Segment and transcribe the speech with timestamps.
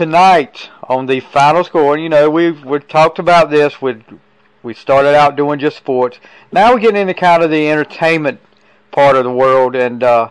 [0.00, 3.82] tonight on the final score, and you know, we've we talked about this.
[3.82, 4.02] We
[4.62, 6.18] we started out doing just sports.
[6.50, 8.40] Now we're getting into kind of the entertainment
[8.92, 10.30] part of the world, and uh,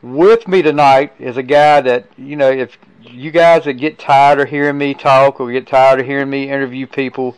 [0.00, 4.38] with me tonight is a guy that you know, if you guys that get tired
[4.38, 7.36] of hearing me talk or get tired of hearing me interview people,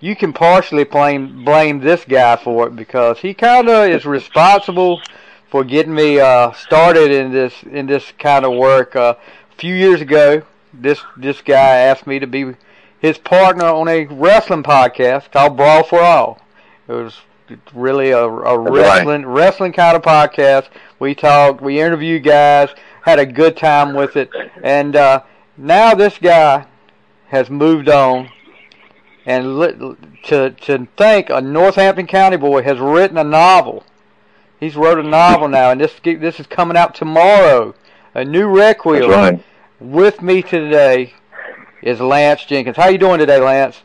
[0.00, 5.00] you can partially blame blame this guy for it because he kind of is responsible
[5.48, 8.94] for getting me uh, started in this in this kind of work.
[8.94, 9.14] Uh,
[9.50, 10.42] a few years ago,
[10.80, 12.54] this this guy asked me to be
[12.98, 16.38] his partner on a wrestling podcast called Brawl for All.
[16.88, 17.20] It was
[17.72, 19.34] really a, a wrestling right.
[19.34, 20.68] wrestling kind of podcast.
[20.98, 22.70] We talked, we interviewed guys,
[23.02, 24.30] had a good time with it,
[24.62, 25.22] and uh,
[25.56, 26.66] now this guy
[27.28, 28.30] has moved on
[29.26, 33.84] and to to think a Northampton County boy has written a novel.
[34.60, 37.74] He's wrote a novel now, and this this is coming out tomorrow.
[38.14, 39.10] A new Requiem.
[39.10, 39.44] Right.
[39.84, 41.12] With me today
[41.82, 42.74] is Lance Jenkins.
[42.74, 43.82] How you doing today, Lance?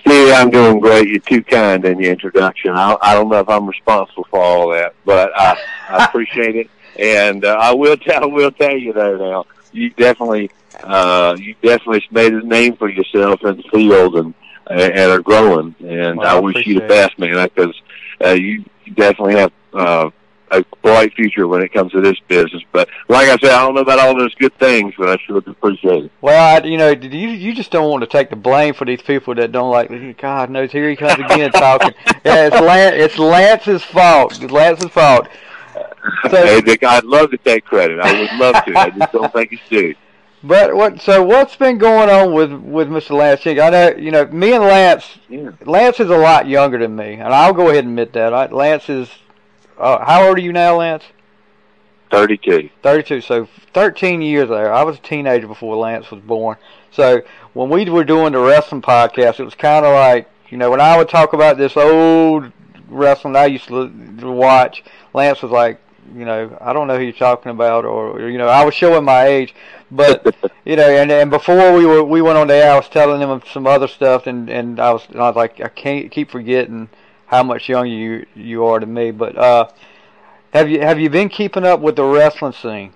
[0.00, 1.06] Steve, I'm doing great.
[1.06, 2.72] You're too kind in your introduction.
[2.72, 5.56] I, I don't know if I'm responsible for all that, but I,
[5.88, 6.68] I appreciate it.
[6.98, 10.50] And uh, I will tell, I will tell you though now, you definitely
[10.82, 14.34] uh, you definitely made a name for yourself in the field and
[14.68, 15.76] and are growing.
[15.78, 17.80] And well, I wish you the best, man, because
[18.20, 18.64] uh, you
[18.96, 20.10] definitely have uh,
[20.50, 22.62] a bright future when it comes to this business.
[22.72, 25.38] But like I said, I don't know about all those good things, but I sure
[25.38, 26.12] appreciate it.
[26.20, 29.02] Well, I, you know, you you just don't want to take the blame for these
[29.02, 30.18] people that don't like.
[30.18, 31.92] God knows, here he comes again talking.
[32.24, 32.96] yeah, it's Lance.
[32.96, 34.42] It's Lance's fault.
[34.42, 35.28] It's Lance's fault.
[35.76, 38.00] Uh, so, hey, Dick, I'd love to take credit.
[38.00, 38.78] I would love to.
[38.78, 39.94] I just don't think it's due.
[40.42, 41.00] But what?
[41.00, 43.10] So what's been going on with with Mr.
[43.10, 43.44] Lance?
[43.44, 45.18] I know you know me and Lance.
[45.28, 45.50] Yeah.
[45.64, 48.32] Lance is a lot younger than me, and I'll go ahead and admit that.
[48.32, 49.08] I, Lance is.
[49.78, 51.04] Uh, how old are you now, Lance?
[52.10, 52.70] Thirty-two.
[52.82, 53.20] Thirty-two.
[53.20, 54.72] So thirteen years there.
[54.72, 56.56] I was a teenager before Lance was born.
[56.90, 60.70] So when we were doing the wrestling podcast, it was kind of like you know
[60.70, 62.50] when I would talk about this old
[62.88, 63.88] wrestling I used to
[64.22, 64.82] watch.
[65.14, 65.80] Lance was like,
[66.14, 68.74] you know, I don't know who you're talking about, or, or you know, I was
[68.74, 69.54] showing my age,
[69.90, 72.88] but you know, and and before we were we went on the air, I was
[72.88, 76.10] telling him some other stuff, and and I was and I was like, I can't
[76.10, 76.88] keep forgetting
[77.28, 79.68] how much younger you you are to me, but uh,
[80.52, 82.92] have you have you been keeping up with the wrestling scene?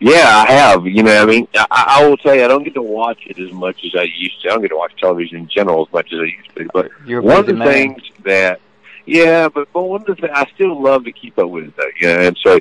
[0.00, 0.86] Yeah, I have.
[0.86, 1.66] You know, I mean, I,
[2.00, 4.40] I will tell you, I don't get to watch it as much as I used
[4.42, 4.48] to.
[4.48, 6.68] I don't get to watch television in general as much as I used to.
[6.72, 7.68] But You're one of the man.
[7.68, 8.60] things that
[9.06, 11.76] yeah, but but one of the things I still love to keep up with it
[11.76, 12.60] though, you know, and so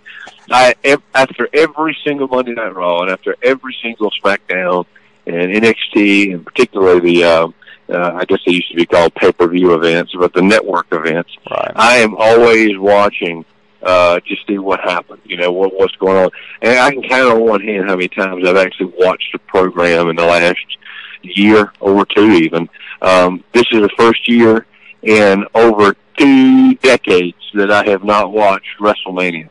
[0.50, 0.75] I
[1.14, 4.85] after every single Monday Night Raw and after every single SmackDown
[5.25, 9.31] and NXT and particularly the um, uh, I guess they used to be called pay
[9.31, 11.71] per view events, but the network events, Right.
[11.75, 13.45] I am always watching
[13.83, 16.29] uh, to see what happened, you know, what what's going on,
[16.61, 20.09] and I can count on one hand how many times I've actually watched a program
[20.09, 20.59] in the last
[21.21, 22.67] year or two, even.
[23.01, 24.65] Um, this is the first year
[25.03, 29.49] in over two decades that I have not watched WrestleMania.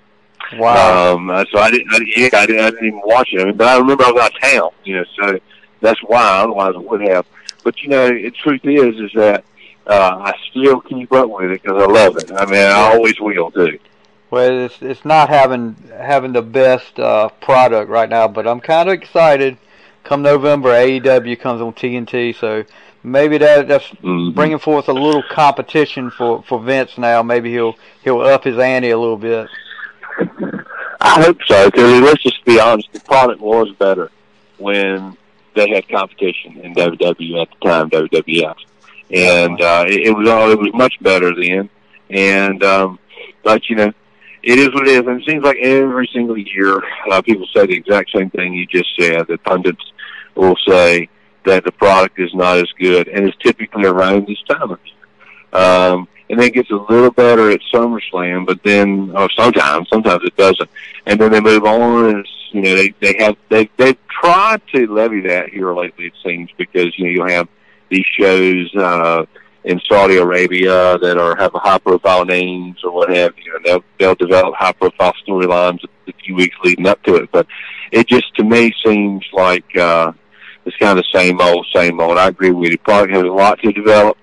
[0.58, 1.14] Wow.
[1.14, 3.40] Um, uh, so I didn't, I, didn't- yeah, I didn't, I didn't even watch it.
[3.40, 5.38] I mean, but I remember I was out of town, you know, so
[5.80, 6.40] that's why.
[6.40, 7.26] Otherwise, I would have.
[7.66, 9.42] But you know, the truth is, is that
[9.88, 12.30] uh, I still keep up with it because I love it.
[12.30, 13.80] I mean, I always will too.
[14.30, 18.88] Well, it's it's not having having the best uh, product right now, but I'm kind
[18.88, 19.58] of excited.
[20.04, 22.62] Come November, AEW comes on TNT, so
[23.02, 24.32] maybe that that's Mhm.
[24.32, 27.24] bringing forth a little competition for for Vince now.
[27.24, 29.48] Maybe he'll he'll up his ante a little bit.
[31.00, 31.66] I hope so.
[31.68, 34.12] Because let's just be honest, the product was better
[34.58, 35.16] when
[35.56, 38.56] they had competition in WWE at the time, WWF,
[39.10, 41.68] and uh, it, it was all it was much better then.
[42.10, 42.98] And um,
[43.42, 43.92] but you know,
[44.42, 46.80] it is what it is, and it seems like every single year
[47.10, 49.26] uh, people say the exact same thing you just said.
[49.26, 49.82] The pundits
[50.36, 51.08] will say
[51.44, 54.78] that the product is not as good, and it's typically around these times.
[55.52, 60.22] Um, and then it gets a little better at SummerSlam, but then, or sometimes, sometimes
[60.24, 60.68] it doesn't.
[61.06, 64.60] And then they move on, and it's, you know, they they have they they've tried
[64.74, 66.06] to levy that here lately.
[66.06, 67.48] It seems because you know you have
[67.90, 69.26] these shows uh,
[69.64, 73.54] in Saudi Arabia that are have a high profile names or what have you.
[73.56, 77.30] And they'll they'll develop high profile storylines a few weeks leading up to it.
[77.32, 77.46] But
[77.92, 80.12] it just to me seems like uh,
[80.64, 82.18] it's kind of the same old, same old.
[82.18, 82.78] I agree with you.
[82.78, 84.16] Probably has a lot to develop,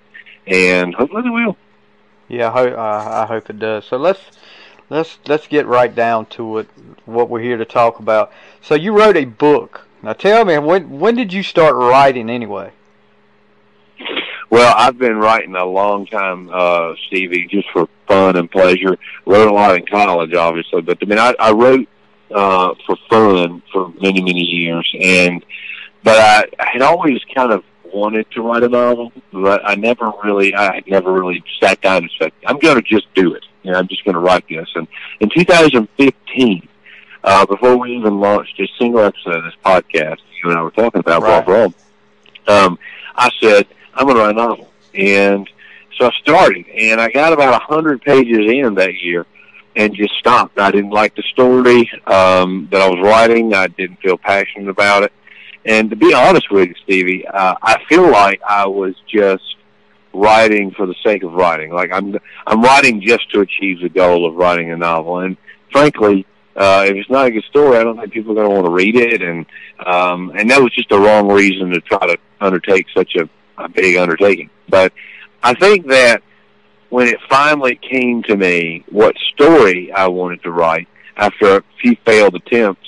[0.47, 1.57] and hopefully they will.
[2.33, 3.85] Yeah, I, ho- uh, I hope it does.
[3.85, 4.19] So let's
[4.89, 6.69] let's let's get right down to it.
[7.05, 8.31] What we're here to talk about.
[8.59, 9.85] So you wrote a book.
[10.01, 12.71] Now tell me when when did you start writing anyway?
[14.49, 18.97] Well, I've been writing a long time, uh, Stevie, just for fun and pleasure.
[19.25, 21.87] Wrote a lot in college, obviously, but I mean, I, I wrote
[22.33, 25.45] uh, for fun for many many years, and
[26.03, 27.63] but I, I had always kind of
[27.93, 32.03] wanted to write a novel, but I never really I had never really sat down
[32.03, 33.45] and said I'm going to just do it.
[33.63, 34.67] You know, I'm just going to write this.
[34.75, 34.87] And
[35.19, 36.67] in 2015,
[37.23, 40.71] uh, before we even launched a single episode of this podcast, you and I were
[40.71, 41.45] talking about Right.
[41.45, 41.73] Bob Rob,
[42.47, 42.79] um,
[43.15, 45.49] I said I'm going to write a novel, and
[45.97, 49.25] so I started, and I got about a hundred pages in that year,
[49.75, 50.59] and just stopped.
[50.59, 53.53] I didn't like the story um, that I was writing.
[53.53, 55.13] I didn't feel passionate about it,
[55.65, 59.43] and to be honest with you, Stevie, uh, I feel like I was just
[60.13, 61.71] writing for the sake of writing.
[61.71, 62.15] Like I'm,
[62.45, 65.37] I'm writing just to achieve the goal of writing a novel, and
[65.71, 66.25] frankly.
[66.55, 68.67] Uh, if it's not a good story, I don't think people are going to want
[68.67, 69.43] to read it, and
[69.87, 73.27] um, and that was just the wrong reason to try to undertake such a,
[73.57, 74.51] a big undertaking.
[74.69, 74.93] But
[75.41, 76.21] I think that
[76.93, 80.87] when it finally came to me what story I wanted to write
[81.17, 82.87] after a few failed attempts,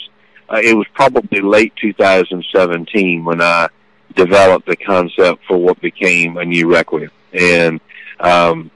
[0.52, 3.68] uh, it was probably late 2017 when I
[4.16, 7.12] developed the concept for what became a new Requiem.
[7.34, 7.80] And
[8.20, 8.72] um,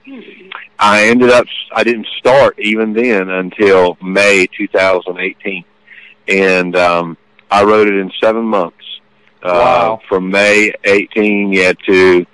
[0.77, 5.63] I ended up, I didn't start even then until May 2018.
[6.27, 7.17] And um,
[7.49, 8.75] I wrote it in seven months.
[9.41, 10.01] Uh, Wow.
[10.09, 12.25] From May 18, yeah, to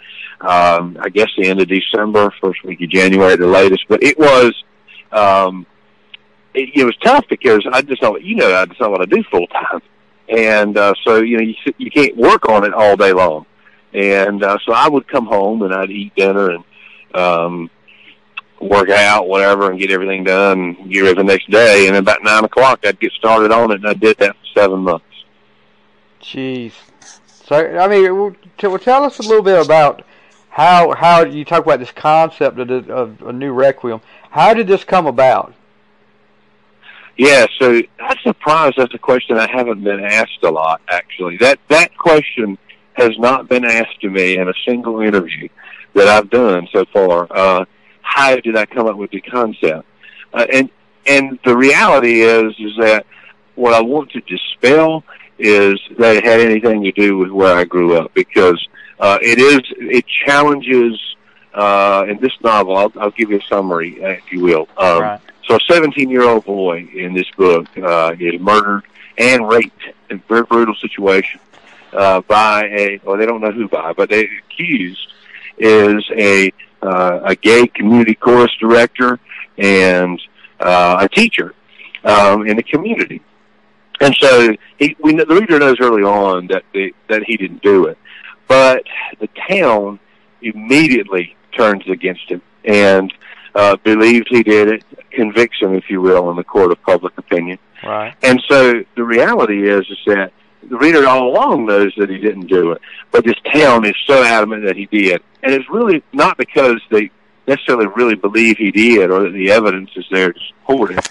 [0.41, 3.85] um, I guess the end of December, first week of January at the latest.
[3.87, 4.53] But it was,
[5.11, 5.65] um,
[6.55, 9.15] it, it was tough because I just don't, you know, I just don't want to
[9.15, 9.81] do full time,
[10.29, 13.45] and uh, so you know, you you can't work on it all day long,
[13.93, 16.63] and uh, so I would come home and I'd eat dinner and
[17.13, 17.69] um,
[18.59, 22.23] work out, whatever, and get everything done, get ready for the next day, and about
[22.23, 25.05] nine o'clock I'd get started on it, and I did that for seven months.
[26.21, 26.73] Jeez.
[27.27, 30.03] So I mean, w- t- well, tell us a little bit about
[30.49, 34.01] how how you talk about this concept of, the, of a new requiem.
[34.31, 35.53] How did this come about?
[37.17, 40.81] Yeah, so I'm surprised that's a question I haven't been asked a lot.
[40.89, 42.57] Actually, that that question
[42.93, 45.47] has not been asked to me in a single interview
[45.93, 47.27] that I've done so far.
[47.29, 47.65] Uh,
[48.01, 49.87] how did I come up with the concept?
[50.33, 50.69] Uh, and
[51.05, 53.05] and the reality is is that
[53.55, 55.03] what I want to dispel
[55.39, 58.65] is that it had anything to do with where I grew up because
[58.99, 60.99] uh, it is it challenges
[61.53, 62.75] uh, in this novel.
[62.75, 64.67] I'll, I'll give you a summary, uh, if you will.
[64.77, 65.21] Um, right.
[65.47, 68.83] So a 17 year old boy in this book uh, is murdered
[69.17, 71.39] and raped in a very brutal situation
[71.93, 75.07] uh, by a, well, they don't know who by, but the accused
[75.57, 76.51] is a,
[76.81, 79.19] uh, a gay community chorus director
[79.57, 80.19] and
[80.59, 81.53] uh, a teacher
[82.03, 83.21] um, in the community.
[84.01, 87.61] And so he, we, know- the reader knows early on that the, that he didn't
[87.61, 87.97] do it,
[88.47, 88.83] but
[89.19, 89.99] the town
[90.41, 93.13] immediately turns against him and
[93.55, 97.57] uh, believes he did it, conviction, if you will, in the court of public opinion.
[97.83, 98.13] Right.
[98.21, 100.33] And so the reality is, is that
[100.69, 102.81] the reader all along knows that he didn't do it,
[103.11, 107.11] but this town is so adamant that he did, and it's really not because they
[107.47, 111.07] necessarily really believe he did or that the evidence is there to support it,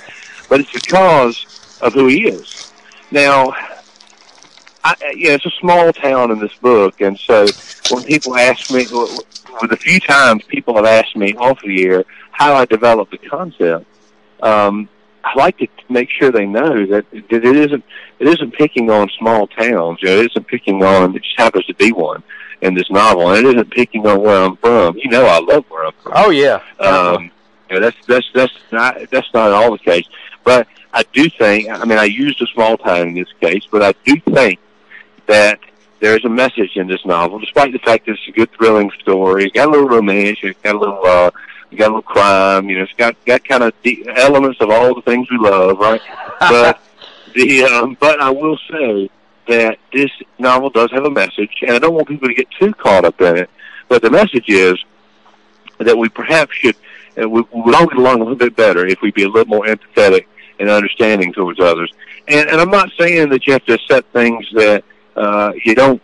[0.49, 2.73] but it's because of who he is.
[3.11, 3.55] Now,
[4.83, 7.47] I, yeah, it's a small town in this book, and so
[7.91, 8.87] when people ask me,
[9.61, 13.19] with the few times people have asked me off the air how I developed the
[13.19, 13.87] concept,
[14.43, 14.89] um,
[15.25, 17.85] I like to make sure they know that, that it isn't
[18.19, 20.01] it isn't picking on small towns.
[20.03, 21.17] You know, it isn't picking on.
[21.17, 22.23] It just happens to be one
[22.61, 24.97] in this novel, and it isn't picking on where I'm from.
[24.99, 26.13] You know, I love where I'm from.
[26.15, 26.61] Oh yeah.
[26.79, 27.31] Um,
[27.71, 30.07] you know, that's that's that's not that's not all the case.
[30.43, 31.71] But I do think.
[31.71, 34.59] I mean, I used a small town in this case, but I do think
[35.27, 35.59] that
[36.01, 38.91] there is a message in this novel, despite the fact that it's a good thrilling
[39.01, 39.45] story.
[39.45, 40.39] It's got a little romance.
[40.43, 41.07] It's got a little.
[41.07, 41.31] uh
[41.75, 42.85] it's got a little crime, you know.
[42.85, 46.01] It's got got kind of the elements of all the things we love, right?
[46.41, 46.81] But
[47.35, 49.11] the um, but I will say
[49.49, 52.73] that this novel does have a message, and I don't want people to get too
[52.75, 53.51] caught up in it.
[53.89, 54.83] But the message is
[55.79, 56.77] that we perhaps should
[57.21, 59.29] uh, we, we would all get along a little bit better if we'd be a
[59.29, 60.27] little more empathetic
[60.59, 61.93] and understanding towards others.
[62.29, 64.85] And, and I'm not saying that you have to accept things that
[65.17, 66.01] uh, you don't,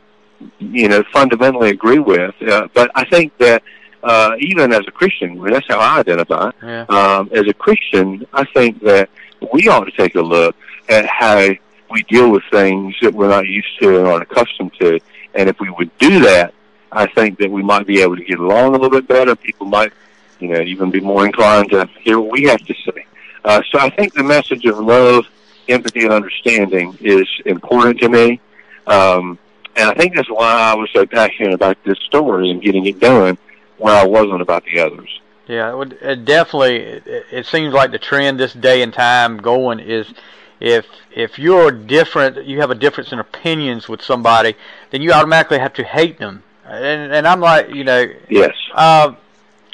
[0.58, 2.34] you know, fundamentally agree with.
[2.42, 3.62] Uh, but I think that
[4.02, 6.50] uh, even as a Christian, well, that's how I identify.
[6.62, 6.87] yeah.
[6.88, 9.11] Um, as a Christian, I think that
[9.52, 10.57] we ought to take a look
[10.88, 11.49] at how
[11.90, 15.00] we deal with things that we're not used to and aren't accustomed to.
[15.35, 16.54] And if we would do that,
[16.92, 19.37] I think that we might be able to get along a little bit better.
[19.37, 19.92] People might,
[20.40, 23.07] you know, even be more inclined to hear what we have to say.
[23.45, 25.26] Uh, so I think the message of love,
[25.69, 28.40] empathy, and understanding is important to me.
[28.87, 29.38] Um,
[29.76, 32.99] and I think that's why I was so passionate about this story and getting it
[32.99, 33.38] done
[33.80, 35.20] where I wasn't about the others.
[35.46, 36.76] Yeah, it, would, it definitely.
[36.76, 40.12] It, it seems like the trend this day and time going is
[40.60, 44.54] if if you're different, you have a difference in opinions with somebody,
[44.90, 46.44] then you automatically have to hate them.
[46.64, 48.54] And and I'm like, you know, yes.
[48.75, 49.14] Uh,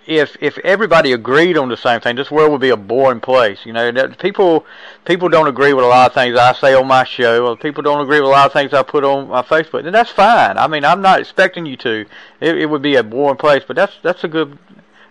[0.07, 3.59] if if everybody agreed on the same thing, this world would be a boring place.
[3.65, 4.65] You know, people
[5.05, 7.83] people don't agree with a lot of things I say on my show, or people
[7.83, 10.57] don't agree with a lot of things I put on my Facebook, and that's fine.
[10.57, 12.07] I mean, I'm not expecting you to.
[12.41, 14.59] It, it would be a boring place, but that's that's a good.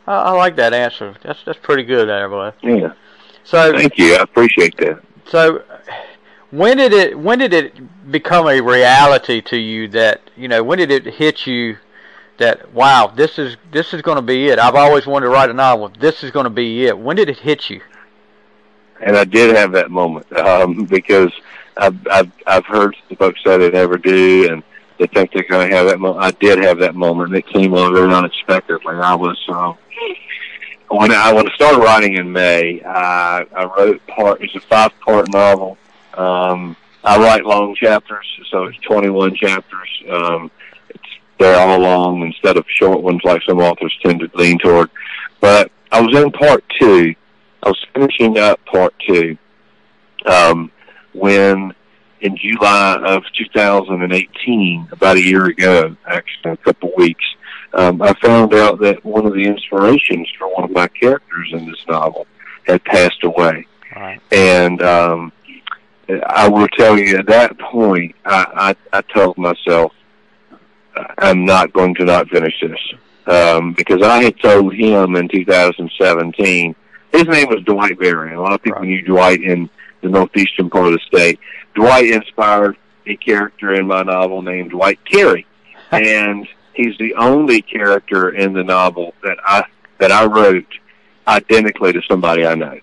[0.08, 1.16] I, I like that answer.
[1.24, 2.94] That's that's pretty good, there, Yeah.
[3.44, 4.16] So thank you.
[4.16, 5.02] I appreciate that.
[5.28, 5.64] So
[6.52, 10.78] when did it when did it become a reality to you that you know when
[10.78, 11.78] did it hit you
[12.38, 15.50] that wow this is this is going to be it i've always wanted to write
[15.50, 17.82] a novel this is going to be it when did it hit you
[19.02, 21.32] and i did have that moment um, because
[21.78, 24.64] i've i've i've heard folks say they never do and
[24.98, 27.48] they think they're going to have that moment i did have that moment and it
[27.48, 29.78] came on very unexpectedly i was um
[30.90, 34.42] when I when I started writing in May, I, I wrote part.
[34.42, 35.78] It's a five part novel.
[36.14, 39.90] Um, I write long chapters, so it's 21 chapters.
[40.10, 40.52] Um,
[41.40, 44.90] they're all long instead of short ones like some authors tend to lean toward.
[45.42, 47.14] But I was in part two.
[47.64, 49.38] I was finishing up part two
[50.26, 50.72] um,
[51.14, 51.74] when
[52.22, 57.24] in July of 2018, about a year ago, actually a couple of weeks,
[57.74, 61.66] um, I found out that one of the inspirations for one of my characters in
[61.66, 62.26] this novel
[62.66, 63.68] had passed away.
[63.96, 64.20] Right.
[64.32, 65.32] And um,
[66.26, 69.92] I will tell you at that point, I, I, I told myself,
[71.18, 72.80] I'm not going to not finish this.
[73.28, 76.76] Um, because I had told him in 2017,
[77.12, 78.34] his name was Dwight Berry.
[78.34, 78.88] A lot of people right.
[78.88, 79.70] knew Dwight in
[80.02, 81.40] the northeastern part of the state.
[81.74, 85.48] Dwight inspired a character in my novel named Dwight Carey.
[85.92, 89.64] and he's the only character in the novel that I,
[90.00, 90.68] that I wrote
[91.28, 92.80] identically to somebody I know.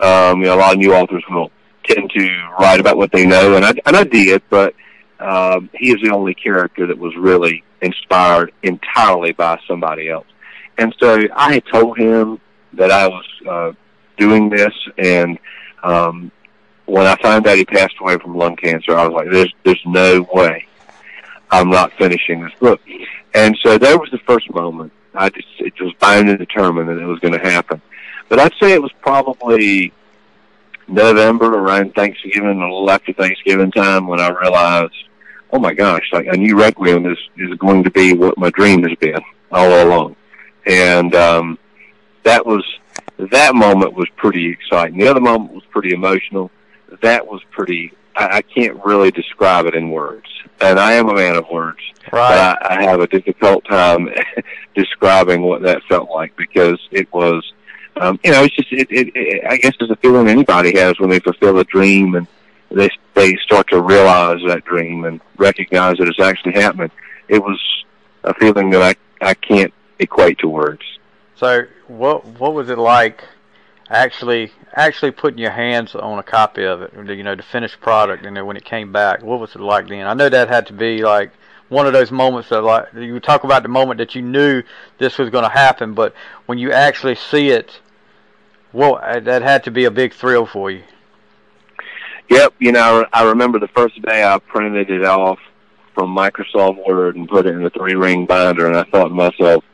[0.00, 1.50] Um, you know, a lot of new authors will
[1.84, 4.74] tend to write about what they know, and I, and I did, but
[5.20, 10.26] um, he is the only character that was really inspired entirely by somebody else.
[10.78, 12.40] And so I had told him
[12.74, 13.72] that I was uh,
[14.18, 15.38] doing this, and
[15.82, 16.30] um,
[16.84, 19.82] when I found out he passed away from lung cancer, I was like, "There's, there's
[19.86, 20.66] no way
[21.50, 22.80] I'm not finishing this book."
[23.34, 24.92] And so that was the first moment.
[25.14, 27.80] I just it was bound and determined that it was going to happen.
[28.28, 29.92] But I'd say it was probably
[30.88, 34.94] November around Thanksgiving, a little after Thanksgiving time, when I realized
[35.52, 38.82] oh my gosh, like a new Requiem is, is going to be what my dream
[38.82, 40.16] has been all along.
[40.66, 41.58] And, um,
[42.24, 42.64] that was,
[43.18, 44.98] that moment was pretty exciting.
[44.98, 46.50] The other moment was pretty emotional.
[47.02, 50.26] That was pretty, I, I can't really describe it in words.
[50.60, 51.78] And I am a man of words.
[52.12, 52.56] Right.
[52.60, 54.08] But I, I have a difficult time
[54.74, 57.52] describing what that felt like because it was,
[58.00, 60.98] um, you know, it's just, it, it, it, I guess it's a feeling anybody has
[60.98, 62.26] when they fulfill a dream and
[62.70, 66.90] they they start to realize that dream and recognize that it's actually happening.
[67.28, 67.60] It was
[68.24, 70.82] a feeling that I I can't equate to words.
[71.36, 73.22] So what what was it like
[73.88, 78.26] actually actually putting your hands on a copy of it, you know, the finished product,
[78.26, 80.06] and then when it came back, what was it like then?
[80.06, 81.30] I know that had to be like
[81.68, 84.62] one of those moments that like you talk about the moment that you knew
[84.98, 86.14] this was going to happen, but
[86.46, 87.80] when you actually see it,
[88.72, 90.82] well, that had to be a big thrill for you.
[92.28, 95.38] Yep, you know, I remember the first day I printed it off
[95.94, 99.14] from Microsoft Word and put it in a three ring binder, and I thought to
[99.14, 99.64] myself,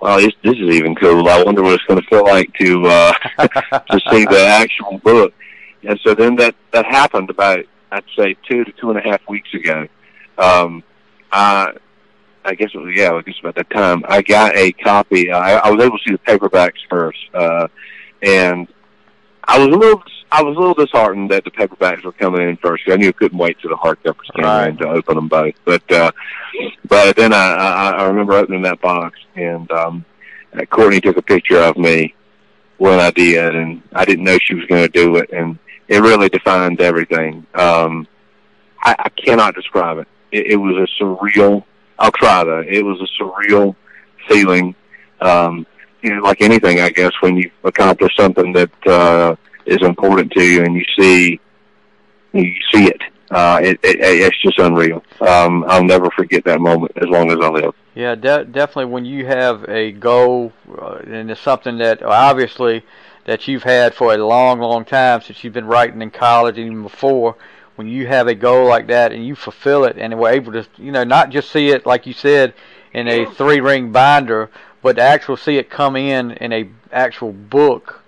[0.00, 1.28] "Wow, this, this is even cool.
[1.28, 3.12] I wonder what it's going to feel like to uh,
[3.90, 5.32] to see the actual book."
[5.82, 9.26] And so then that that happened about I'd say two to two and a half
[9.28, 9.88] weeks ago.
[10.38, 10.84] Um,
[11.32, 11.72] I
[12.46, 15.30] I guess it was yeah, I guess about that time I got a copy.
[15.30, 17.68] I, I was able to see the paperbacks first, uh,
[18.22, 18.68] and
[19.44, 22.56] I was a little I was a little disheartened that the paperbacks were coming in
[22.56, 22.84] first.
[22.88, 24.68] I knew I couldn't wait till the hardcovers came right.
[24.68, 25.54] in to open them both.
[25.64, 26.12] But uh,
[26.88, 30.04] but then I, I I remember opening that box and um,
[30.70, 32.14] Courtney took a picture of me
[32.78, 36.00] when I did, and I didn't know she was going to do it, and it
[36.00, 37.46] really defined everything.
[37.54, 38.06] Um,
[38.82, 40.08] I, I cannot describe it.
[40.32, 40.46] it.
[40.52, 41.64] It was a surreal.
[41.98, 42.64] I'll try though.
[42.66, 43.74] It was a surreal
[44.28, 44.74] feeling.
[45.20, 45.66] Um,
[46.02, 50.44] you know, like anything, I guess, when you accomplish something that uh, is important to
[50.44, 51.40] you and you see
[52.32, 53.00] you see it.
[53.30, 55.02] Uh, it, it it's just unreal.
[55.20, 57.74] Um, I'll never forget that moment as long as I live.
[57.94, 58.92] Yeah, de- definitely.
[58.92, 62.84] When you have a goal, uh, and it's something that obviously
[63.24, 66.66] that you've had for a long, long time since you've been writing in college, and
[66.66, 67.36] even before.
[67.76, 70.66] When you have a goal like that and you fulfill it, and we're able to,
[70.78, 72.54] you know, not just see it like you said
[72.92, 74.50] in a three ring binder,
[74.82, 78.02] but to actually see it come in in a actual book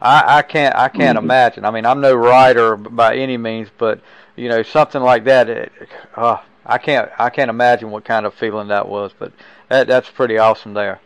[0.00, 1.22] I, I can't I can't Mhm.
[1.22, 1.64] imagine.
[1.64, 4.00] I mean, I'm no writer by any means, but
[4.36, 5.48] you know, something like that.
[5.48, 5.72] It,
[6.16, 9.12] uh, I can't I can't imagine what kind of feeling that was.
[9.18, 9.32] But
[9.68, 11.00] that that's pretty awesome there.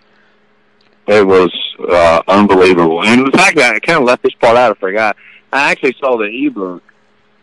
[1.06, 1.50] It was
[1.88, 3.02] uh, unbelievable.
[3.02, 5.16] And the fact that I kind of left this part out, I forgot.
[5.52, 6.82] I actually saw the ebook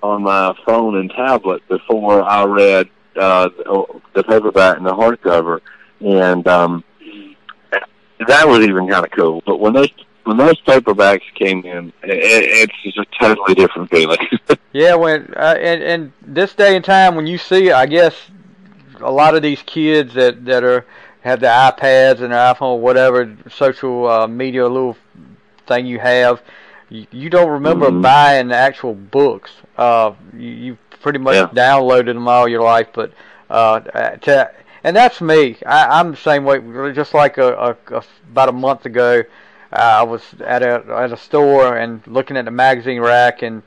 [0.01, 3.49] on my phone and tablet before I read uh,
[4.13, 5.61] the, paperback and the hardcover,
[5.99, 6.83] and um,
[8.27, 9.41] that was even kind of cool.
[9.45, 9.89] But when those
[10.23, 14.19] when those paperbacks came in, it, it's just a totally different feeling.
[14.71, 18.13] Yeah, when uh, and and this day and time when you see, I guess
[18.99, 20.85] a lot of these kids that that are
[21.21, 24.95] have the iPads and their iPhone, whatever social uh, media little
[25.65, 26.43] thing you have,
[26.89, 28.01] you, you don't remember Mhm.
[28.01, 29.51] buying the actual books.
[29.77, 31.47] Uh, you, you pretty much Yeah.
[31.47, 33.11] downloaded them all your life, but
[33.49, 34.51] uh, to
[34.83, 35.57] and that's me.
[35.65, 36.59] I, I'm the same way.
[36.93, 37.53] Just like a,
[37.89, 39.23] a, a about a month ago,
[39.73, 43.61] uh, I was at a at a store and looking at the magazine rack, and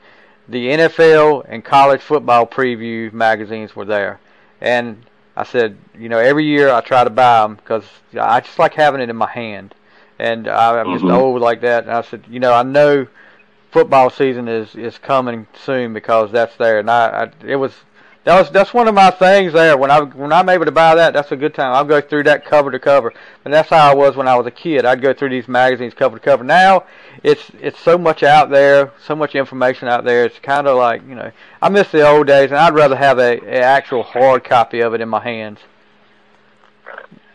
[0.47, 4.19] the NFL and college football preview magazines were there,
[4.61, 5.03] and
[5.35, 7.85] I said, you know, every year I try to buy them because
[8.19, 9.73] I just like having it in my hand,
[10.19, 11.13] and I, I'm just Mhm.
[11.13, 11.83] old like that.
[11.83, 13.07] And I said, you know, I know
[13.71, 17.73] football season is is coming soon because that's there, and I, I it was
[18.23, 19.75] that was that's one of my things there.
[19.77, 21.73] When I when I'm able to buy that, that's a good time.
[21.73, 24.45] I'll go through that cover to cover, and that's how I was when I was
[24.47, 24.85] a kid.
[24.85, 26.43] I'd go through these magazines cover to cover.
[26.43, 26.85] Now
[27.23, 30.25] it's it's so much out there, so much information out there.
[30.25, 33.19] It's kind of like you know I miss the old days, and I'd rather have
[33.19, 35.59] a, a actual hard copy of it in my hands.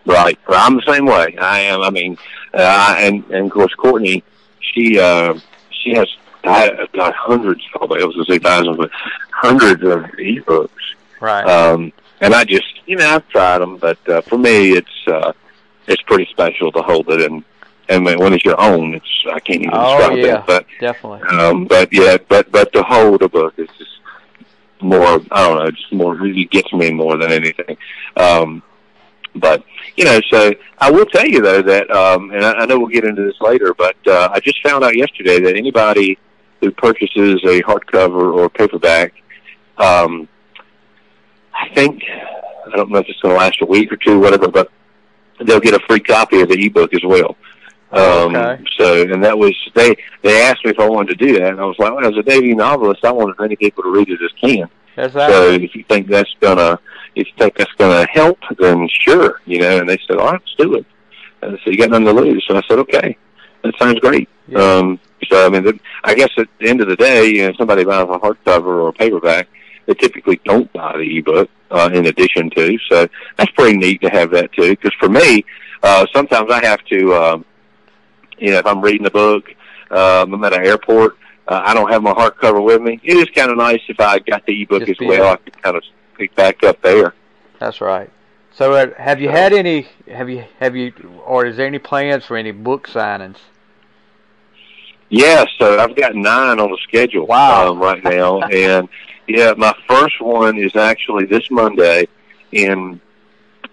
[0.06, 0.38] Right.
[0.48, 1.36] Well, I'm the same way.
[1.38, 1.82] I am.
[1.82, 2.16] I mean,
[2.54, 4.22] uh, and and of course Courtney,
[4.60, 5.38] she uh,
[5.70, 6.08] she has
[6.42, 8.90] got hundreds, probably I was gonna say thousands, but
[9.32, 10.68] hundreds of ebooks.
[11.20, 11.44] Right.
[11.46, 15.32] Um, and I just, you know, I've tried them, but uh, for me, it's uh,
[15.86, 17.44] it's pretty special to hold it, and
[17.88, 20.38] and when it's your own, it's I can't even Oh, describe yeah.
[20.40, 21.28] it, but Definitely.
[21.38, 23.90] um, but yeah, but but to hold a book is just
[24.80, 25.20] more.
[25.32, 27.76] I don't know, just more really gets me more than anything.
[28.16, 28.62] Um,
[29.38, 29.64] but
[29.96, 32.88] you know, so I will tell you though that, um, and I, I know we'll
[32.88, 36.18] get into this later, but uh, I just found out yesterday that anybody
[36.60, 39.14] who purchases a hardcover or paperback,
[39.78, 40.28] um,
[41.54, 42.02] I think
[42.66, 44.70] I don't know if it's going to last a week or two, whatever, but
[45.44, 47.36] they'll get a free copy of the ebook as well.
[47.90, 48.64] Um, Okay.
[48.76, 49.96] So, and that was they.
[50.22, 52.16] They asked me if I wanted to do that, and I was like, well, as
[52.16, 54.68] a debut novelist, I want as many people to read it as can.
[54.98, 56.76] There's So, if you think that's gonna,
[57.14, 59.78] if you think that's gonna help, then sure, you know.
[59.78, 60.86] And they said, all right, let's do it.
[61.40, 62.44] And I said, you got nothing to lose.
[62.48, 63.16] So I said, okay,
[63.62, 64.28] that sounds great.
[64.48, 64.58] Yeah.
[64.58, 67.52] Um, so I mean, the, I guess at the end of the day, you know,
[67.56, 69.46] somebody buys a hardcover or a paperback,
[69.86, 72.76] they typically don't buy the ebook uh, in addition to.
[72.90, 73.06] So
[73.36, 74.70] that's pretty neat to have that too.
[74.70, 75.44] Because for me,
[75.84, 77.44] uh, sometimes I have to, um,
[78.36, 79.48] you know, if I'm reading a book,
[79.92, 81.16] um, I'm at an airport,
[81.48, 83.00] uh, I don't have my hardcover with me.
[83.02, 85.22] It is kind of nice if I got the ebook Just as well.
[85.22, 85.32] there.
[85.32, 85.82] I could kind of
[86.16, 87.14] pick back up there.
[87.58, 88.10] That's right.
[88.52, 89.86] So, uh, have you had any?
[90.08, 90.92] Have you have you,
[91.24, 93.36] or is there any plans for any book signings?
[95.10, 97.70] Yeah, so I've got nine on the schedule Wow.
[97.70, 98.88] um, right now, and
[99.26, 102.08] yeah, my first one is actually this Monday
[102.52, 103.00] in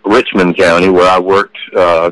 [0.05, 2.11] Richmond County, where I worked uh,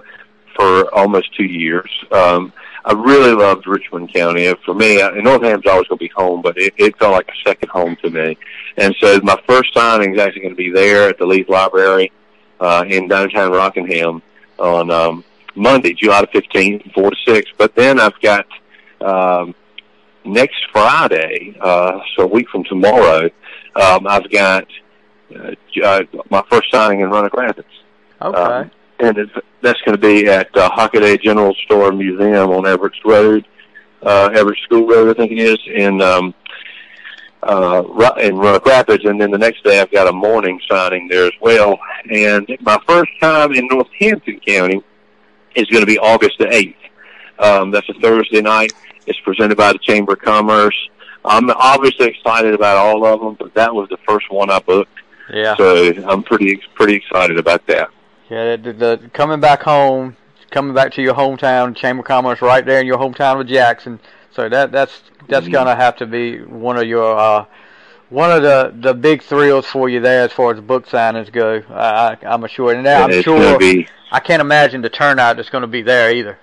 [0.56, 1.90] for almost two years.
[2.12, 2.52] Um,
[2.86, 4.48] I really loved Richmond County.
[4.48, 7.30] And For me, uh, Northampton's always going to be home, but it, it felt like
[7.30, 8.38] a second home to me.
[8.78, 12.12] And so my first signing is actually going to be there at the Leath Library
[12.60, 14.22] uh, in downtown Rockingham
[14.60, 15.24] on um,
[15.56, 17.52] Monday, July the 15th, 4 to 6.
[17.58, 18.48] But then I've got
[19.02, 19.56] um,
[20.26, 23.30] next Friday, uh, so a week from tomorrow,
[23.76, 24.68] um, I've got
[25.36, 27.68] uh, j- uh, my first signing in Roanoke Rapids.
[28.22, 28.38] Okay.
[28.42, 28.72] Um,
[29.04, 33.46] and it's, that's going to be at uh, Hockaday General Store Museum on Everett Road,
[34.02, 36.34] uh, Everett School Road, I think it is, in um,
[37.44, 37.84] uh,
[38.22, 39.06] in Roanoke Rapids.
[39.06, 41.78] And then the next day, I've got a morning signing there as well.
[42.10, 44.82] And my first time in Northampton County
[45.56, 46.78] is going to be August the eighth.
[47.40, 48.74] Um, that's a Thursday night.
[49.06, 50.76] It's presented by the Chamber of Commerce.
[51.26, 54.92] I'm obviously excited about all of them, but that was the first one I booked,
[55.34, 55.56] yeah.
[55.56, 57.90] so I'm pretty pretty excited about that.
[58.30, 60.16] Yeah, the, the, the coming back home,
[60.52, 64.00] coming back to your hometown, Chamber of Commerce, right there in your hometown of Jackson.
[64.32, 65.52] So that that's that's Mhm.
[65.52, 67.46] gonna have to be one of your uh,
[68.10, 71.62] one of the the big thrills for you there as far as book signings go.
[71.70, 73.60] I, I, I'm sure, and I'm it's sure
[74.12, 76.38] I can't imagine the turnout that's going to be there either.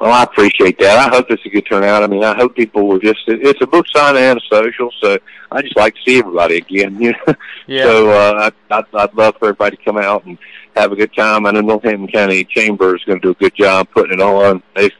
[0.00, 0.98] Well, I appreciate that.
[0.98, 2.04] I hope it's a good turnout.
[2.04, 5.18] I mean, I hope people will just, it's a book signing and a social, so
[5.50, 7.34] I just like to see everybody again, you know.
[7.66, 7.82] Yeah.
[7.82, 10.38] So, uh, I, I'd, I'd love for everybody to come out and
[10.76, 11.46] have a good time.
[11.46, 14.62] I know Northampton County Chamber is going to do a good job putting it on.
[14.76, 14.92] They've,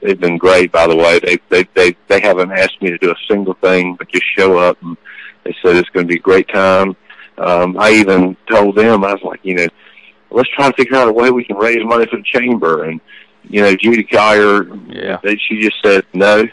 [0.00, 0.70] they've been great.
[0.70, 3.96] By the way, they they they they haven't asked me to do a single thing,
[3.96, 4.80] but just show up.
[4.82, 4.96] And
[5.42, 6.96] they said it's going to be a great time.
[7.38, 9.66] Um, I even told them I was like, you know,
[10.30, 12.84] let's try to figure out a way we can raise money for the chamber.
[12.84, 13.00] And
[13.48, 15.18] you know, Judy Collier, Yeah.
[15.38, 16.44] she just said no.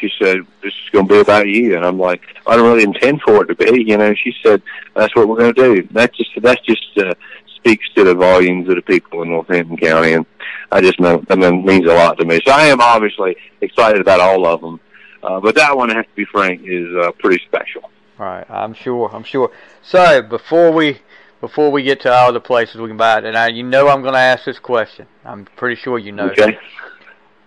[0.00, 2.82] She said this is going to be about you, and I'm like, I don't really
[2.84, 3.84] intend for it to be.
[3.84, 4.60] You know, she said
[4.94, 5.88] that's what we're going to do.
[5.92, 7.14] That just that just uh,
[7.56, 10.26] speaks to the volumes of the people in Northampton County, and
[10.72, 12.40] I just know I mean means a lot to me.
[12.44, 14.80] So I am obviously excited about all of them,
[15.22, 17.82] uh, but that one, I have to be frank, is uh, pretty special.
[18.18, 19.10] All right, I'm sure.
[19.14, 19.50] I'm sure.
[19.82, 20.98] So before we
[21.44, 23.88] before we get to all the places we can buy it, and I, you know
[23.88, 25.06] I'm going to ask this question.
[25.26, 26.30] I'm pretty sure you know.
[26.30, 26.56] Okay.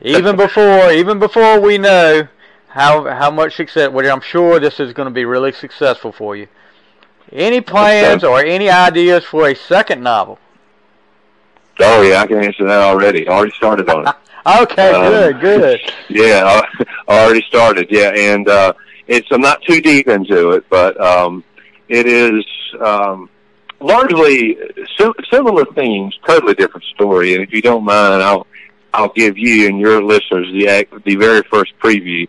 [0.01, 2.27] Even before even before we know
[2.67, 6.35] how how much success, which I'm sure this is going to be really successful for
[6.35, 6.47] you.
[7.31, 10.37] Any plans or any ideas for a second novel?
[11.79, 13.27] Oh yeah, I can answer that already.
[13.27, 14.15] I already started on it.
[14.61, 15.79] Okay, Um, good, good.
[16.09, 17.87] yeah, I, I already started.
[17.89, 18.71] Yeah, and uh,
[19.05, 21.43] it's I'm not too deep into it, but um,
[21.89, 22.45] it is
[22.79, 23.29] um,
[23.79, 24.57] largely
[25.31, 27.33] similar themes, totally different story.
[27.33, 28.47] And if you don't mind, I'll
[28.93, 32.27] I'll give you and your listeners the the very first preview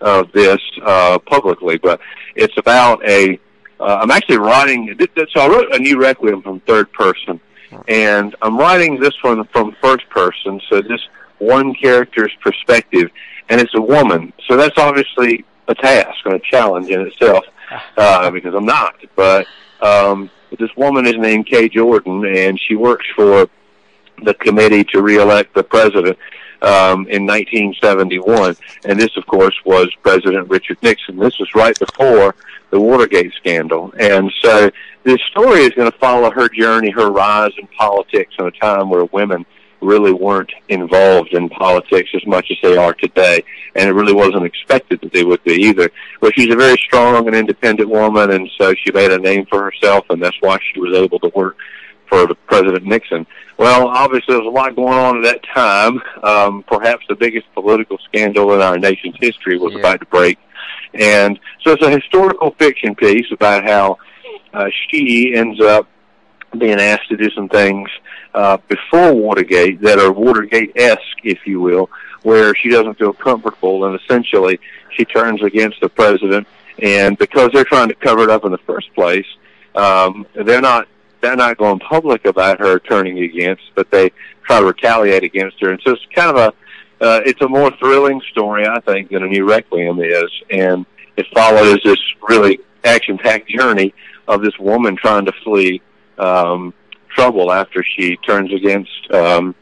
[0.00, 1.78] of this uh, publicly.
[1.78, 2.00] But
[2.34, 3.38] it's about a.
[3.78, 4.96] Uh, I'm actually writing.
[5.34, 7.40] So I wrote a new requiem from third person,
[7.88, 10.60] and I'm writing this one from first person.
[10.70, 11.06] So this
[11.38, 13.10] one character's perspective,
[13.50, 14.32] and it's a woman.
[14.48, 17.44] So that's obviously a task and a challenge in itself,
[17.98, 18.94] uh, because I'm not.
[19.14, 19.46] But
[19.82, 23.48] um, this woman is named Kay Jordan, and she works for
[24.22, 26.18] the committee to reelect the president
[26.62, 28.56] um, in 1971.
[28.84, 31.16] And this, of course, was President Richard Nixon.
[31.16, 32.34] This was right before
[32.70, 33.92] the Watergate scandal.
[33.98, 34.70] And so
[35.04, 38.90] this story is going to follow her journey, her rise in politics in a time
[38.90, 39.44] where women
[39.80, 43.42] really weren't involved in politics as much as they are today.
[43.74, 45.90] And it really wasn't expected that they would be either.
[46.20, 49.62] But she's a very strong and independent woman, and so she made a name for
[49.62, 51.56] herself, and that's why she was able to work
[52.08, 53.26] for the President Nixon.
[53.58, 56.00] Well, obviously, there was a lot going on at that time.
[56.22, 59.80] Um, perhaps the biggest political scandal in our nation's history was Yeah.
[59.80, 60.38] about to break.
[60.94, 63.98] And so it's a historical fiction piece about how
[64.54, 65.88] uh, she ends up
[66.58, 67.88] being asked to do some things
[68.34, 71.90] uh, before Watergate that are Watergate-esque, if you will,
[72.22, 74.58] where she doesn't feel comfortable, and essentially
[74.90, 76.46] she turns against the president.
[76.82, 79.26] And because they're trying to cover it up in the first place,
[79.74, 80.88] um, they're not
[81.22, 84.10] they're not going public about her turning against, but they
[84.44, 85.72] try to retaliate against her.
[85.72, 89.22] And so it's kind of a uh, it's a more thrilling story, I think, than
[89.22, 93.92] a new Requiem is, and it follows this really action-packed journey
[94.28, 95.82] of this woman trying to flee
[96.18, 96.74] um,
[97.08, 99.54] trouble after she turns against um,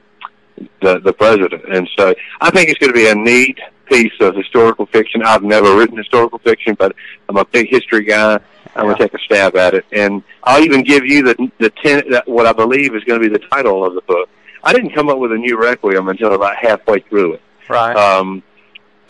[0.83, 1.63] the the president.
[1.73, 5.23] And so I think it's going to be a neat piece of historical fiction.
[5.23, 6.95] I've never written historical fiction, but
[7.29, 8.41] I'm a big history guy.
[8.77, 11.71] I'm going to take a stab at it, and I'll even give you the the
[11.71, 14.29] ten, that, what I believe is going to be the title of the book.
[14.65, 17.43] I didn't come up with a new requiem until about halfway through it.
[17.69, 17.95] Right.
[17.95, 18.43] Um,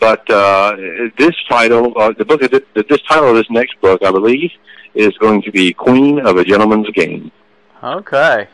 [0.05, 0.75] but uh,
[1.17, 4.51] this title, uh, the book, of this, this title of this next book, I believe,
[4.93, 7.31] is going to be Queen of a Gentleman's Game.
[7.83, 8.47] Okay.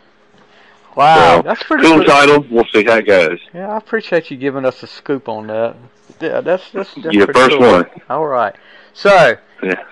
[0.96, 2.06] Wow, So, that's pretty Cool cool.
[2.06, 2.46] title.
[2.50, 3.40] We'll see how it goes.
[3.54, 5.76] Yeah, I appreciate you giving us a scoop on that.
[6.22, 7.72] Yeah, that's that's, that's Your first cool.
[7.72, 7.86] one.
[8.10, 8.56] All right.
[8.94, 9.84] So, Yeah.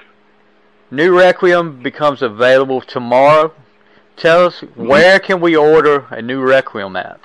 [0.92, 3.54] New Requiem becomes available tomorrow.
[4.16, 4.88] Tell us Mm-hmm.
[4.88, 7.20] where can we order a New Requiem at?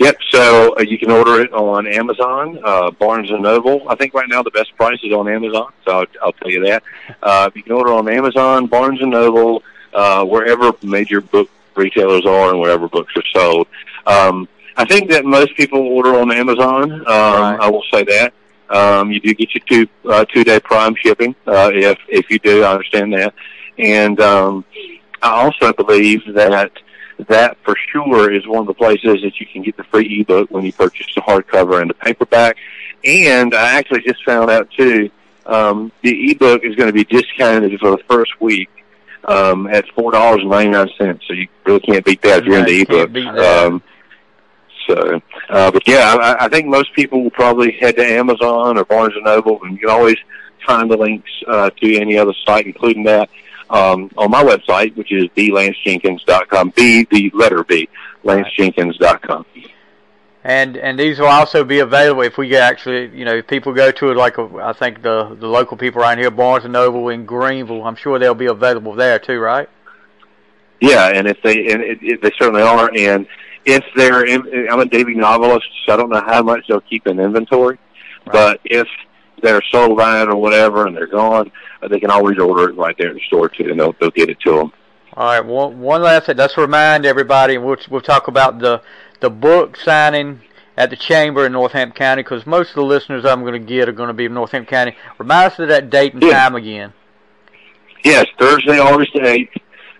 [0.00, 0.16] Yep.
[0.30, 3.86] So uh, you can order it on Amazon, uh, Barnes and Noble.
[3.86, 6.64] I think right now the best price is on Amazon, so I'll, I'll tell you
[6.64, 6.82] that.
[7.22, 12.48] Uh, you can order on Amazon, Barnes and Noble, uh, wherever major book retailers are,
[12.48, 13.68] and wherever books are sold.
[14.06, 16.92] Um, I think that most people order on Amazon.
[16.92, 17.58] Um, Right.
[17.60, 18.32] I will say that.
[18.70, 21.34] Um, you do get your two uh, two day Prime shipping.
[21.46, 23.34] Uh, if if you do, I understand that.
[23.76, 24.64] And um,
[25.20, 26.72] I also believe that
[27.28, 30.50] that for sure is one of the places that you can get the free ebook
[30.50, 32.56] when you purchase the hardcover and the paperback.
[33.04, 35.10] And I actually just found out too,
[35.46, 38.68] um, the ebook is going to be discounted for the first week
[39.24, 41.24] um, at four dollars and ninety nine cents.
[41.26, 43.66] So you really can't beat that if you're into ebooks.
[43.66, 43.82] Um,
[44.86, 48.84] so, uh, but yeah, I, I think most people will probably head to Amazon or
[48.84, 50.16] Barnes and Noble, and you can always
[50.66, 53.30] find the links uh, to any other site, including that
[53.70, 56.72] um, on my website, which is blancjenkins.com.
[56.76, 57.88] B, the letter B,
[58.24, 59.46] lancejenkins.com.
[60.42, 63.74] And and these will also be available if we get actually, you know, if people
[63.74, 66.72] go to it like a, I think the the local people around here, Barnes and
[66.72, 69.68] Noble in Greenville, I'm sure they'll be available there too, right?
[70.80, 73.26] Yeah, and if they and it, it, they certainly are, and
[73.66, 77.06] if they're, in, I'm a Davy novelist, so I don't know how much they'll keep
[77.06, 77.78] in inventory.
[78.26, 78.32] Right.
[78.32, 78.88] But if
[79.42, 81.50] they're sold out or whatever and they're gone,
[81.82, 84.10] uh, they can always order it right there in the store too, and they'll they'll
[84.10, 84.72] get it to them.
[85.14, 86.36] All right, one one last thing.
[86.36, 88.82] Let's remind everybody, we'll we'll talk about the
[89.20, 90.40] the book signing
[90.76, 93.88] at the chamber in Northampton County because most of the listeners I'm going to get
[93.88, 94.96] are going to be in Northampton County.
[95.18, 96.30] Remind us of that date and yeah.
[96.30, 96.92] time again.
[98.04, 99.50] Yes, Thursday, August 8th.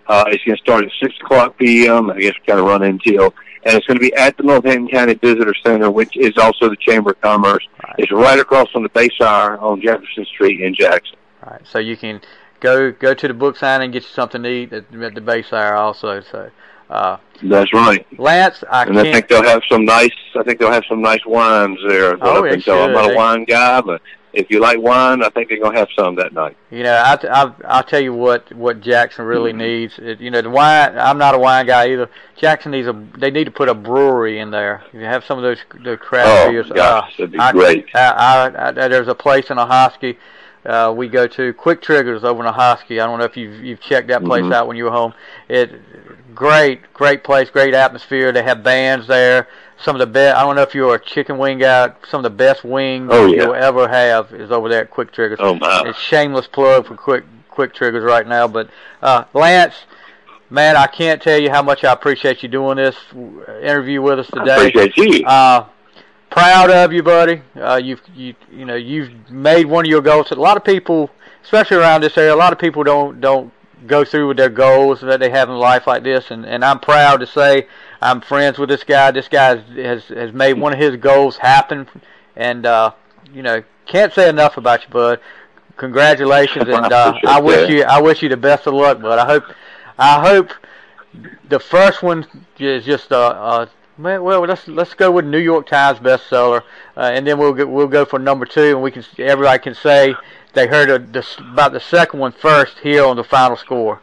[0.07, 2.09] Uh, it's going to start at 6 o'clock p.m.
[2.09, 3.33] I guess kind of run until.
[3.63, 6.77] And it's going to be at the Northampton County Visitor Center, which is also the
[6.77, 7.67] Chamber of Commerce.
[7.83, 7.95] Right.
[7.99, 11.17] It's right across from the Bayshire on Jefferson Street in Jackson.
[11.43, 12.21] All right, so you can
[12.59, 15.21] go go to the book signing and get you something to eat at, at the
[15.21, 16.21] Bayshire also.
[16.21, 16.51] So
[16.91, 18.05] uh, That's right.
[18.19, 20.11] Lance, I and I think they'll have some nice.
[20.35, 22.17] I think they'll have some nice wines there.
[22.21, 22.83] Oh, I think so.
[22.83, 24.01] I'm not a wine guy, but
[24.33, 26.55] if you like wine, I think they're gonna have some that night.
[26.69, 29.59] You know, I, I I'll tell you what what Jackson really mm-hmm.
[29.59, 29.93] needs.
[29.97, 30.97] It, you know, the wine.
[30.97, 32.09] I'm not a wine guy either.
[32.37, 33.07] Jackson needs a.
[33.17, 34.83] They need to put a brewery in there.
[34.93, 36.69] You have some of those the craft oh, beers.
[36.69, 37.85] Gosh, uh, that'd be I, great.
[37.93, 40.17] I, I, I, there's a place in a Ahoskie
[40.65, 43.01] uh, we go to Quick Triggers over in Ahoskie.
[43.01, 44.53] I don't know if you've you've checked that place mm-hmm.
[44.53, 45.13] out when you were home.
[45.49, 45.71] It
[46.35, 48.31] great, great place, great atmosphere.
[48.31, 49.47] They have bands there.
[49.81, 50.37] Some of the best.
[50.37, 51.93] I don't know if you're a chicken wing guy.
[52.07, 53.43] Some of the best wings oh, yeah.
[53.43, 55.39] you'll ever have is over there at Quick Triggers.
[55.41, 55.83] Oh my!
[55.87, 58.47] It's shameless plug for Quick Quick Triggers right now.
[58.47, 58.69] But
[59.01, 59.73] uh, Lance,
[60.51, 62.95] man, I can't tell you how much I appreciate you doing this
[63.63, 64.51] interview with us today.
[64.51, 65.25] I appreciate you.
[65.25, 65.65] Uh,
[66.31, 67.41] proud of you, buddy.
[67.55, 70.31] Uh, you've you you know you've made one of your goals.
[70.31, 71.11] A lot of people,
[71.43, 73.53] especially around this area, a lot of people don't don't
[73.85, 76.31] go through with their goals that they have in life like this.
[76.31, 77.67] And and I'm proud to say
[78.01, 79.11] I'm friends with this guy.
[79.11, 81.87] This guy has has made one of his goals happen,
[82.35, 82.93] and uh,
[83.31, 85.19] you know can't say enough about you, bud.
[85.77, 89.19] Congratulations, and uh, I wish you I wish you the best of luck, bud.
[89.19, 89.43] I hope
[89.99, 90.51] I hope
[91.49, 92.25] the first one
[92.57, 96.63] is just a, a well, let's let's go with New York Times bestseller,
[96.97, 99.75] uh, and then we'll get, we'll go for number two, and we can everybody can
[99.75, 100.15] say
[100.53, 104.01] they heard about the second one first here on the final score.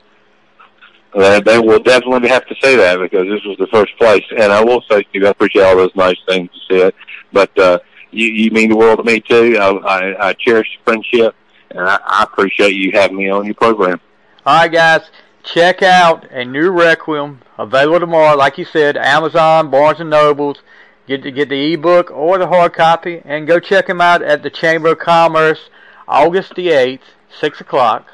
[1.14, 4.52] Uh, they will definitely have to say that because this was the first place, and
[4.52, 6.94] I will say to you, I appreciate all those nice things you said,
[7.32, 7.78] but uh,
[8.10, 9.56] you, you mean the world to me too.
[9.58, 11.34] I, I, I cherish friendship,
[11.70, 14.00] and I, I appreciate you having me on your program.
[14.44, 15.08] All right, guys
[15.52, 18.36] check out a new Requiem available tomorrow.
[18.36, 20.58] Like you said, Amazon, Barnes and Nobles.
[21.06, 24.42] Get to get the ebook or the hard copy, and go check him out at
[24.42, 25.70] the Chamber of Commerce,
[26.06, 28.06] August the eighth, six o'clock.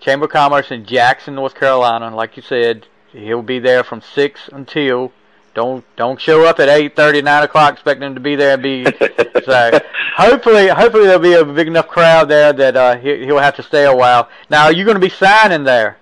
[0.00, 2.14] Chamber of Commerce in Jackson, North Carolina.
[2.14, 5.12] Like you said, he'll be there from six until.
[5.54, 8.62] Don't don't show up at eight thirty, nine o'clock expecting him to be there and
[8.62, 8.84] be.
[9.46, 9.80] so
[10.14, 13.62] hopefully, hopefully there'll be a big enough crowd there that uh, he, he'll have to
[13.62, 14.28] stay a while.
[14.50, 15.96] Now, are you going to be signing there?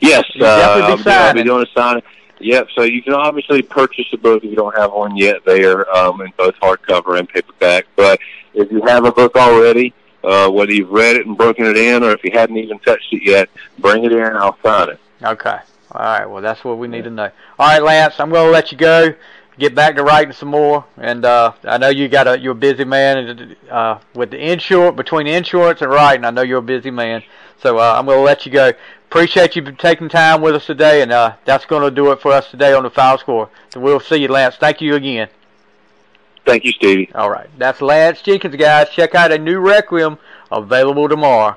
[0.00, 2.02] Yes, uh, I'll, be, I'll be doing a signing.
[2.40, 2.68] Yep.
[2.74, 6.20] So you can obviously purchase the book if you don't have one yet there um,
[6.20, 7.86] in both hardcover and paperback.
[7.96, 8.20] But
[8.52, 12.02] if you have a book already, uh, whether you've read it and broken it in,
[12.02, 14.36] or if you hadn't even touched it yet, bring it in.
[14.36, 15.00] I'll sign it.
[15.22, 15.58] Okay.
[15.92, 16.26] All right.
[16.26, 17.30] Well, that's what we need to know.
[17.58, 18.18] All right, Lance.
[18.18, 19.14] I'm going to let you go.
[19.58, 22.56] Get back to writing some more, and uh, I know you got a you're a
[22.56, 26.62] busy man, and uh, with the insurance between insurance and writing, I know you're a
[26.62, 27.22] busy man.
[27.60, 28.72] So uh, I'm going to let you go
[29.14, 32.32] appreciate you taking time with us today, and uh, that's going to do it for
[32.32, 33.48] us today on the Final Score.
[33.72, 34.56] And we'll see you, Lance.
[34.56, 35.28] Thank you again.
[36.44, 37.12] Thank you, Stevie.
[37.14, 37.48] All right.
[37.56, 38.90] That's Lance Jenkins, guys.
[38.90, 40.18] Check out a new Requiem
[40.50, 41.56] available tomorrow.